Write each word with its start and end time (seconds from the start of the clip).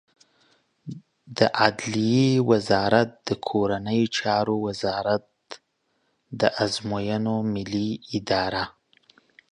د 1.37 1.39
عدلیې 1.63 2.29
وزارت 2.49 3.09
د 3.27 3.29
کورنیو 3.47 4.11
چارو 4.17 4.55
وزارت، 4.67 5.29
د 6.39 6.41
ازموینو 6.63 7.35
ملی 7.53 7.89
اداره 8.17 8.63